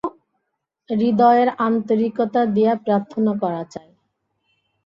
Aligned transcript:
হৃদয়ের 0.89 1.49
আন্তরিকতা 1.59 2.41
দিয়া 2.55 2.73
প্রার্থনা 2.85 3.31
করা 3.41 3.63
চাই। 3.65 3.89